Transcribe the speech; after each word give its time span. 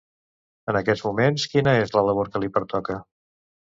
En 0.73 0.79
aquests 0.79 1.05
moments, 1.09 1.47
quina 1.53 1.77
és 1.85 1.97
la 2.01 2.07
labor 2.11 2.35
que 2.35 2.47
li 2.47 2.55
pertoca? 2.61 3.03